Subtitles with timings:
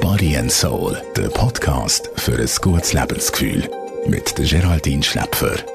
[0.00, 3.70] Body and Soul, der Podcast für ein gutes Lebensgefühl.
[4.06, 5.73] Mit der Geraldine Schläpfer.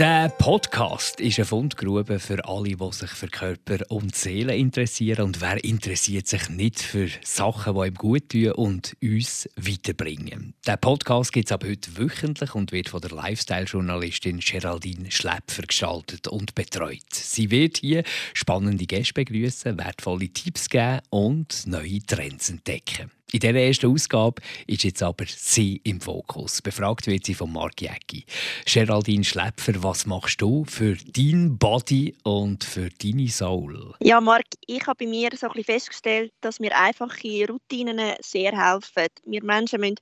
[0.00, 5.26] Der Podcast ist eine Fundgrube für alle, die sich für Körper und Seele interessieren.
[5.26, 10.54] Und wer interessiert sich nicht für Sachen, die ihm gut tun und uns weiterbringen?
[10.66, 16.28] Der Podcast gibt es aber heute wöchentlich und wird von der Lifestyle-Journalistin Geraldine Schläpfer gestaltet
[16.28, 17.12] und betreut.
[17.12, 23.10] Sie wird hier spannende Gäste begrüßen, wertvolle Tipps geben und neue Trends entdecken.
[23.32, 26.60] In dieser ersten Ausgabe ist jetzt aber sie im Fokus.
[26.60, 28.24] Befragt wird sie von Mark Jäcki.
[28.66, 33.94] Geraldine Schläpfer, was machst du für dein Body und für deine Soul?
[34.00, 38.50] Ja, Mark, ich habe bei mir so ein bisschen festgestellt, dass mir einfache Routinen sehr
[38.50, 39.06] helfen.
[39.24, 40.00] Wir Menschen müssen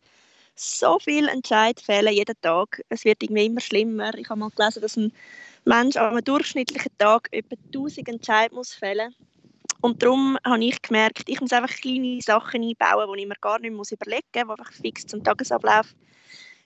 [0.54, 2.82] so viel Entscheid fällen jeden Tag.
[2.88, 4.14] Es wird irgendwie immer schlimmer.
[4.14, 5.12] Ich habe mal gelesen, dass ein
[5.66, 9.14] Mensch an einem durchschnittlichen Tag etwa 1000 Entscheid muss fällen
[9.80, 13.58] und darum habe ich gemerkt, ich muss einfach kleine Sachen einbauen, die ich mir gar
[13.60, 15.94] nicht muss überlegen muss, die einfach fix zum Tagesablauf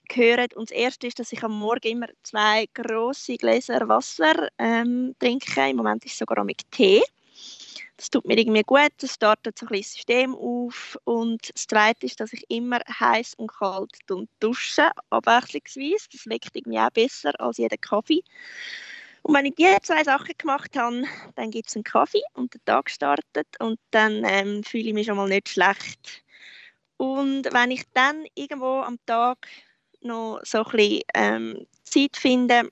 [0.09, 0.47] gehören.
[0.55, 5.69] Und das Erste ist, dass ich am Morgen immer zwei große Gläser Wasser ähm, trinke.
[5.69, 7.03] Im Moment ist es sogar mit Tee.
[7.97, 10.97] Das tut mir irgendwie gut, das startet so ein das System auf.
[11.03, 13.97] Und das Zweite ist, dass ich immer heiß und kalt
[14.39, 16.07] dusche, abwechslungsweise.
[16.11, 18.23] Das weckt irgendwie auch besser als jeder Kaffee.
[19.23, 21.03] Und wenn ich diese zwei Sachen gemacht habe,
[21.35, 25.07] dann gibt es einen Kaffee und der Tag startet und dann ähm, fühle ich mich
[25.07, 26.23] schon mal nicht schlecht.
[26.97, 29.47] Und wenn ich dann irgendwo am Tag
[30.01, 32.69] noch so ein bisschen ähm, Zeit finde,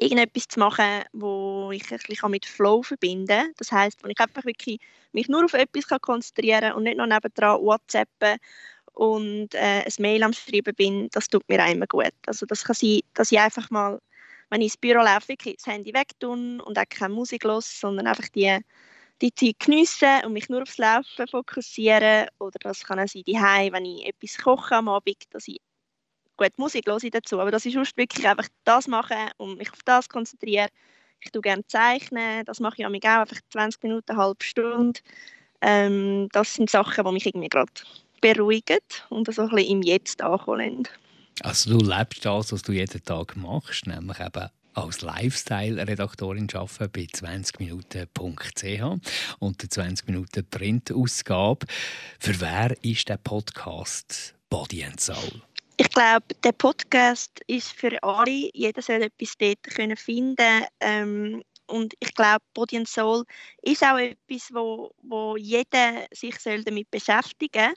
[0.00, 3.52] irgendetwas zu machen, wo ich ein bisschen mit Flow verbinden kann.
[3.58, 4.80] Das heißt, wo ich einfach wirklich
[5.12, 8.38] mich nur auf etwas konzentrieren kann und nicht noch nebendran WhatsAppen
[8.94, 12.12] und äh, ein Mail am Schreiben bin, das tut mir auch immer gut.
[12.26, 14.00] Also das kann sein, dass ich einfach mal
[14.50, 18.08] wenn ich ins Büro laufe, wirklich das Handy wegtun und auch keine Musik los, sondern
[18.08, 18.58] einfach die,
[19.22, 22.26] die Zeit geniessen und mich nur aufs Laufen fokussieren.
[22.38, 25.60] Oder das kann auch sein, die wenn ich etwas koche am Abend, dass ich
[26.36, 27.40] gut Musik höre dazu.
[27.40, 30.68] Aber das ist wirklich einfach das machen und mich auf das konzentrieren.
[31.20, 35.00] Ich tue gerne zeichnen, das mache ich auch einfach 20 Minuten, eine halbe Stunde.
[35.60, 37.70] Ähm, das sind Sachen, die mich irgendwie gerade
[38.22, 38.78] beruhigen
[39.10, 40.88] und so ein bisschen im Jetzt ankommen
[41.42, 47.02] also du lebst das, was du jeden Tag machst, nämlich eben als Lifestyle-Redaktorin arbeiten bei
[47.02, 51.66] 20minuten.ch und der 20 Minuten Printausgabe.
[52.18, 55.42] Für wer ist der Podcast Body and Soul?
[55.76, 58.50] Ich glaube, der Podcast ist für alle.
[58.52, 60.64] Jeder soll etwas dort können finden.
[60.80, 63.24] Ähm, und ich glaube, Body and Soul
[63.62, 67.74] ist auch etwas, wo, wo jeder sich damit beschäftigen soll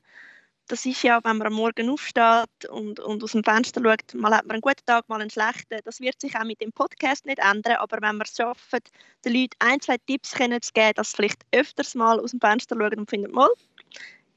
[0.67, 4.35] das ist ja, wenn man am Morgen aufsteht und, und aus dem Fenster schaut, mal
[4.35, 5.79] hat man einen guten Tag, mal einen schlechten.
[5.83, 8.79] Das wird sich auch mit dem Podcast nicht ändern, aber wenn wir es schaffen,
[9.25, 12.75] den Leuten ein, zwei Tipps zu geben, dass sie vielleicht öfters mal aus dem Fenster
[12.77, 13.49] schauen und finden, mal,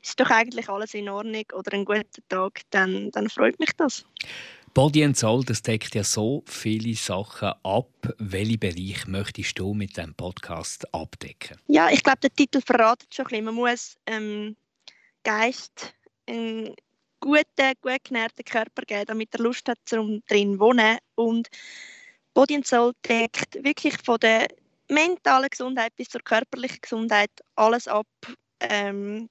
[0.02, 4.04] ist doch eigentlich alles in Ordnung oder ein guter Tag, dann, dann freut mich das.
[4.74, 7.88] Body and Soul, das deckt ja so viele Sachen ab.
[8.18, 11.56] Welchen Bereich möchtest du mit diesem Podcast abdecken?
[11.66, 13.44] Ja, ich glaube, der Titel verratet schon ein bisschen.
[13.46, 14.54] Man muss ähm,
[15.24, 15.94] Geist,
[16.26, 16.74] einen
[17.20, 20.98] guten, gut genährten Körper geben, damit er Lust hat, um drin zu wohnen.
[21.14, 21.48] Und
[22.34, 24.48] Body and Soul deckt wirklich von der
[24.88, 28.06] mentalen Gesundheit bis zur körperlichen Gesundheit alles ab
[28.60, 29.28] ähm,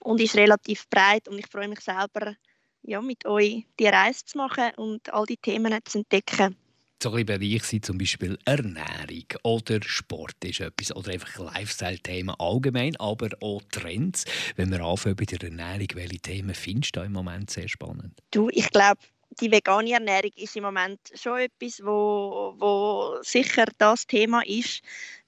[0.00, 1.28] und ist relativ breit.
[1.28, 2.34] Und ich freue mich selber,
[2.82, 6.56] ja, mit euch die Reise zu machen und all die Themen zu entdecken
[7.02, 12.96] so ein Bereich sind zum Beispiel Ernährung oder Sport ist etwas oder einfach Lifestyle-Themen allgemein,
[12.96, 14.24] aber auch Trends.
[14.56, 18.20] Wenn wir anfangen bei der Ernährung, welche Themen findest du im Moment sehr spannend?
[18.32, 19.00] Du, ich glaube,
[19.40, 24.80] die vegane Ernährung ist im Moment schon etwas, wo, wo sicher das Thema ist.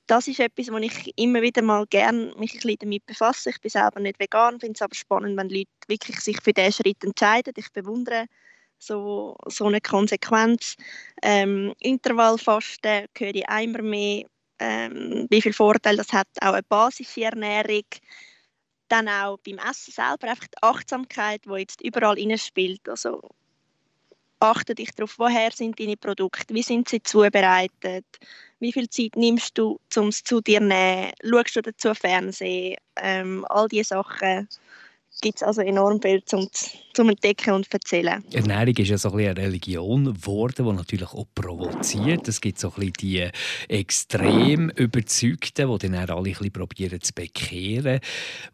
[0.09, 3.51] Das ist etwas, wo ich immer wieder mal gerne mich ein bisschen damit befasse.
[3.51, 6.73] Ich bin selber nicht vegan, finde es aber spannend, wenn Leute wirklich sich für diesen
[6.73, 7.53] Schritt entscheiden.
[7.57, 8.27] Ich bewundere
[8.81, 10.77] so, so eine Konsequenz.
[11.23, 14.25] Ähm, Intervallfasten höre ich immer mehr,
[14.59, 17.85] ähm, wie viel Vorteil das hat, auch eine basische Ernährung.
[18.89, 22.89] Dann auch beim Essen selber einfach die Achtsamkeit, die jetzt überall spielt.
[22.89, 23.21] Also
[24.41, 28.07] achte dich darauf, woher sind deine Produkte, wie sind sie zubereitet,
[28.59, 32.77] wie viel Zeit nimmst du, um es zu dir zu nehmen, schaust du dazu Fernsehen,
[32.97, 34.49] ähm, all diese Sachen
[35.21, 36.49] gibt es also enorm viel zum,
[36.95, 38.25] zum Entdecken und Erzählen.
[38.33, 42.27] Ernährung ist ja so ein eine Religion geworden, die natürlich auch provoziert.
[42.29, 43.29] Es gibt so ein die
[43.69, 48.01] extrem Überzeugten, die dann alle ein bisschen probieren zu bekehren.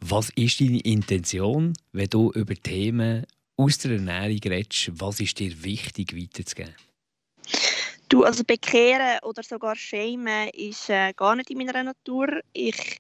[0.01, 3.27] Was ist deine Intention, wenn du über Themen
[3.57, 4.91] aus der Ernährung redest?
[4.95, 6.75] Was ist dir wichtig weiterzugeben?
[8.09, 12.41] Du, also bekehren oder sogar schämen ist äh, gar nicht in meiner Natur.
[12.53, 12.99] Ich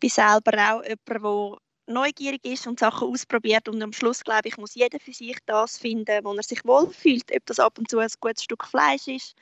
[0.00, 1.58] bin selber auch jemand, der
[1.92, 5.78] neugierig ist und Sachen ausprobiert und am Schluss glaube ich, muss jeder für sich das
[5.78, 9.34] finden, wo er sich wohlfühlt, ob das ab und zu ein gutes Stück Fleisch ist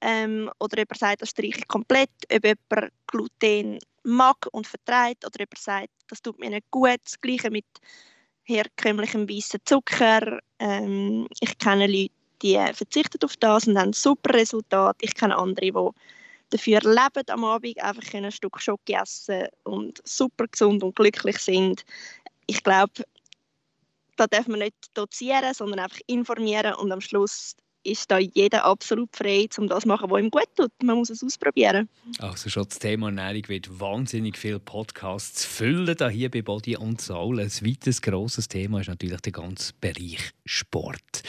[0.00, 5.40] ähm, oder jemand sagt, das streiche ich komplett, ob jemand Gluten mag und vertreibt oder
[5.40, 7.66] jemand sagt, das tut mir nicht gut, das Gleiche mit
[8.44, 10.38] herkömmlichem weißen Zucker.
[10.58, 12.12] Ähm, ich kenne Leute,
[12.42, 14.96] die verzichten auf das und haben super Resultat.
[15.00, 15.72] Ich kenne andere, die
[16.50, 21.84] dafür leben am Abend, einfach ein Stück Schoki essen und super gesund und glücklich sind.
[22.46, 23.04] Ich glaube,
[24.16, 27.54] da darf man nicht dozieren, sondern einfach informieren und am Schluss
[27.84, 30.72] ist da jeder absolut frei, um das zu machen, was ihm gut tut.
[30.82, 31.88] Man muss es ausprobieren.
[32.18, 37.00] Also schon das Thema Ernährung wird wahnsinnig viele Podcasts füllen da hier bei Body und
[37.00, 37.40] Soul.
[37.40, 41.22] Ein weiteres grosses Thema ist natürlich der ganze Bereich Sport.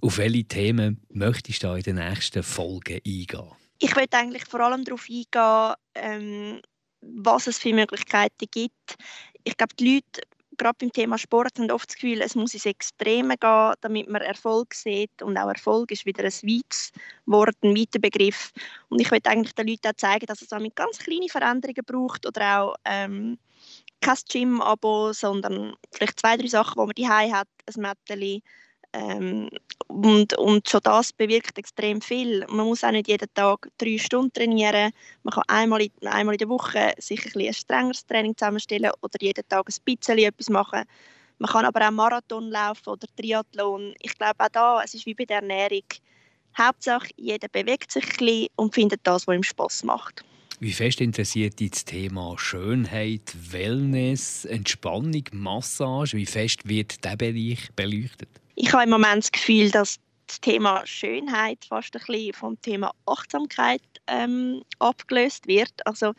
[0.00, 3.50] Auf welche Themen möchtest du in den nächsten Folgen eingehen?
[3.84, 6.62] Ich möchte eigentlich vor allem darauf eingehen, ähm,
[7.00, 8.94] was es für Möglichkeiten gibt.
[9.42, 10.22] Ich glaube, die Leute
[10.56, 14.22] gerade beim Thema Sport haben oft das Gefühl, es muss ins Extreme gehen, damit man
[14.22, 15.20] Erfolg sieht.
[15.20, 16.92] Und auch Erfolg ist wieder ein weites
[17.26, 18.52] Wort, ein weiter Begriff.
[18.88, 21.84] Und ich möchte eigentlich den Leuten auch zeigen, dass es auch mit ganz kleinen Veränderungen
[21.84, 23.36] braucht oder auch ähm,
[24.00, 28.44] kein Gym-Abo, sondern vielleicht zwei, drei Sachen, die man die hat, ein Mätteli,
[28.92, 29.48] ähm,
[29.88, 32.46] und, und schon das bewirkt extrem viel.
[32.48, 34.92] Man muss auch nicht jeden Tag drei Stunden trainieren.
[35.22, 39.18] Man kann einmal in, einmal in der Woche sich ein, ein strengeres Training zusammenstellen oder
[39.20, 40.84] jeden Tag ein bisschen etwas machen.
[41.38, 43.94] Man kann aber auch Marathon laufen oder Triathlon.
[44.00, 45.84] Ich glaube auch da, es ist wie bei der Ernährung.
[46.56, 50.22] Hauptsache, jeder bewegt sich ein bisschen und findet das, was ihm Spaß macht.
[50.60, 56.16] Wie fest interessiert dich das Thema Schönheit, Wellness, Entspannung, Massage?
[56.16, 58.41] Wie fest wird dieser Bereich beleuchtet?
[58.54, 62.92] Ich habe im Moment das Gefühl, dass das Thema Schönheit fast ein bisschen vom Thema
[63.06, 65.72] Achtsamkeit ähm, abgelöst wird.
[65.86, 66.12] Also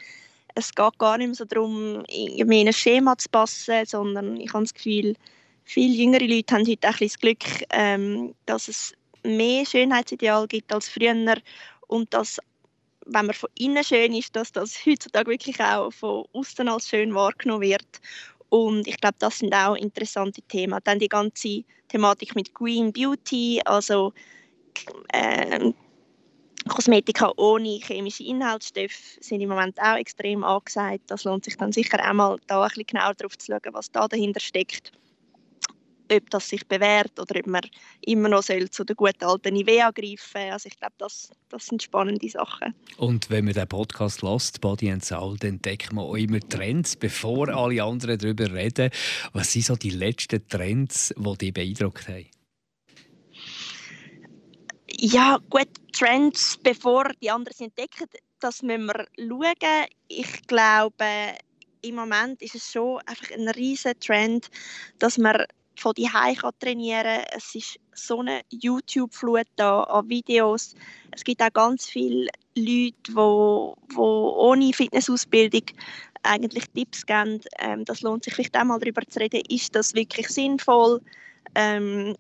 [0.55, 4.63] es geht gar nicht mehr so darum, in ein Schema zu passen, sondern ich habe
[4.63, 5.15] das Gefühl,
[5.63, 8.93] viele jüngere Leute haben heute ein das Glück, ähm, dass es
[9.23, 11.37] mehr Schönheitsideal gibt als früher
[11.87, 12.39] und dass
[13.05, 17.13] wenn man von innen schön ist, dass das heutzutage wirklich auch von außen als schön
[17.13, 17.85] wahrgenommen wird
[18.53, 20.79] und ich glaube, das sind auch interessante Themen.
[20.83, 24.13] Dann die ganze Thematik mit Green Beauty, also
[25.11, 25.71] äh,
[26.69, 31.01] Kosmetika ohne chemische Inhaltsstoffe sind im Moment auch extrem angesagt.
[31.07, 33.91] Das lohnt sich dann sicher auch mal da ein bisschen genauer darauf zu schauen, was
[33.91, 34.91] da dahinter steckt
[36.11, 37.61] ob das sich bewährt oder ob man
[38.01, 41.83] immer noch soll zu der guten alten Nivea greifen Also ich glaube, das, das sind
[41.83, 42.73] spannende Sachen.
[42.97, 46.95] Und wenn man den Podcast lässt, Body and Soul, dann entdeckt man auch immer Trends,
[46.95, 48.89] bevor alle anderen darüber reden.
[49.33, 52.27] Was sind so die letzten Trends, die dich beeindruckt haben?
[54.95, 58.07] Ja, gut, Trends, bevor die anderen sie entdecken,
[58.39, 59.87] das müssen wir schauen.
[60.07, 61.35] Ich glaube,
[61.81, 64.49] im Moment ist es schon einfach ein riesiger Trend,
[64.99, 65.45] dass man
[65.79, 67.23] von die kann trainieren.
[67.35, 70.75] Es ist so eine YouTube-Flut an Videos.
[71.11, 75.63] Es gibt auch ganz viele Leute, die, ohne Fitnessausbildung
[76.23, 77.41] eigentlich Tipps geben.
[77.59, 81.01] Ähm, das lohnt sich vielleicht auch mal darüber zu reden, ist das wirklich sinnvoll?
[81.55, 82.15] Ähm,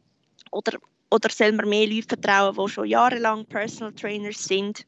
[0.51, 0.77] oder,
[1.09, 4.85] oder soll man mehr Leute vertrauen, die schon jahrelang Personal Trainers sind?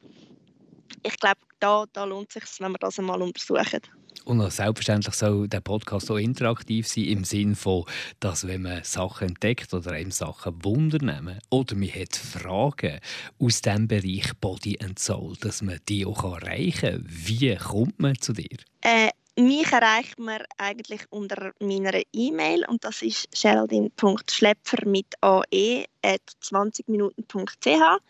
[1.02, 3.80] Ich glaube, da, da lohnt es sich, wenn wir das einmal untersuchen.
[4.26, 7.84] Und selbstverständlich soll der Podcast auch interaktiv sein, im Sinne von,
[8.18, 12.98] dass wenn man Sachen entdeckt oder einem Sachen Wunder nehmen oder man hat Fragen
[13.38, 17.06] aus dem Bereich Body and Soul, dass man die auch erreichen kann.
[17.08, 18.58] Wie kommt man zu dir?
[18.80, 26.22] Äh, mich erreicht man eigentlich unter meiner E-Mail und das ist geraldine.schlepfer mit ae at
[26.42, 28.00] 20minuten.ch.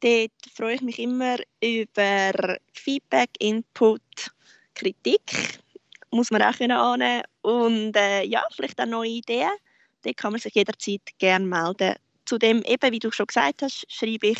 [0.00, 4.00] Dort freue ich mich immer über Feedback, Input,
[4.80, 5.60] Kritik
[6.10, 9.50] muss man auch können annehmen und äh, ja, vielleicht auch neue Ideen.
[10.02, 11.94] Da kann man sich jederzeit gerne melden.
[12.24, 14.38] Zudem, eben, wie du schon gesagt hast, schreibe ich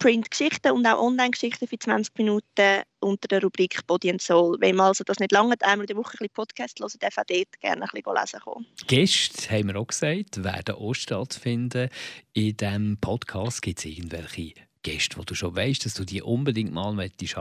[0.00, 4.56] Print-Geschichten und auch Online-Geschichten für 20 Minuten unter der Rubrik Body and Soul.
[4.58, 7.22] Wenn man also das nicht lange einmal in der Woche ein Podcast hören, darf auch
[7.24, 8.66] dort gerne ein bisschen lesen kommen.
[8.88, 11.88] Gäste, haben wir auch gesagt, werden auch stattfinden.
[12.32, 16.72] In diesem Podcast gibt es irgendwelche Gäste, wo du schon weißt, dass du die unbedingt
[16.72, 17.36] mal möchtest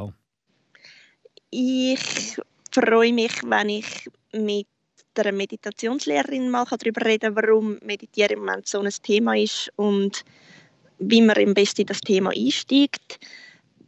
[1.51, 2.37] ich
[2.71, 4.67] freue mich, wenn ich mit
[5.15, 10.23] der Meditationslehrerin mal darüber reden kann, warum Meditieren im Moment so ein Thema ist und
[10.99, 13.19] wie man am besten in das Thema einsteigt.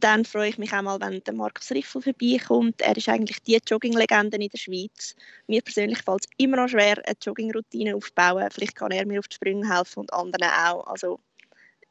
[0.00, 2.82] Dann freue ich mich auch mal, wenn der Markus Riffel vorbeikommt.
[2.82, 5.14] Er ist eigentlich die Jogging-Legende in der Schweiz.
[5.46, 8.48] Mir persönlich fällt es immer noch schwer, eine Jogging-Routine aufzubauen.
[8.50, 10.86] Vielleicht kann er mir auf die Sprünge helfen und anderen auch.
[10.88, 11.20] Also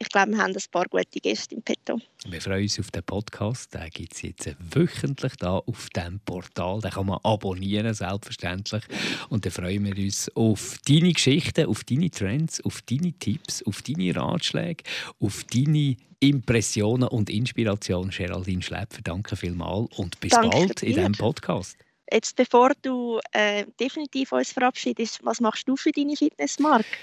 [0.03, 2.00] ich glaube, wir haben ein paar gute Gäste im Petto.
[2.27, 3.74] Wir freuen uns auf den Podcast.
[3.74, 6.81] Den gibt es jetzt wöchentlich da auf diesem Portal.
[6.81, 8.83] Den kann man abonnieren, selbstverständlich.
[9.29, 13.81] Und dann freuen wir uns auf deine Geschichten, auf deine Trends, auf deine Tipps, auf
[13.81, 14.83] deine Ratschläge,
[15.19, 18.10] auf deine Impressionen und Inspiration.
[18.10, 21.77] Geraldine Schläpfer, danke vielmals und bis danke bald in diesem Podcast.
[22.13, 26.60] Jetzt, bevor du äh, definitiv uns verabschiedest, was machst du für deine Fitness.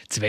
[0.09, 0.23] Zu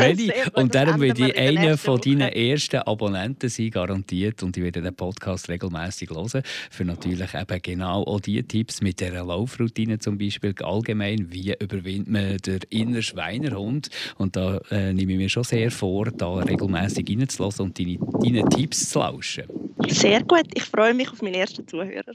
[0.00, 0.34] wenig.
[0.54, 4.42] und darum werde ich einer von deinen ersten Abonnenten sein, garantiert.
[4.42, 6.42] Und ich werde den Podcast regelmäßig hören.
[6.68, 11.32] Für natürlich eben genau auch diese Tipps mit der Laufroutine zum Beispiel allgemein.
[11.32, 13.88] Wie überwindet man den inneren Schweinerhund?
[14.16, 18.48] Und da äh, nehme ich mir schon sehr vor, da regelmäßig reinzulassen und deine, deine
[18.48, 19.44] Tipps zu lauschen.
[19.86, 20.48] Sehr gut.
[20.54, 22.14] Ich freue mich auf meinen ersten Zuhörer.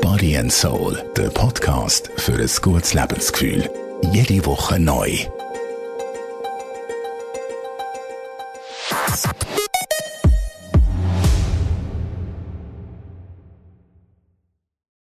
[0.00, 3.70] Body and Soul, der Podcast für ein gutes Lebensgefühl.
[4.12, 5.10] Jede Woche neu.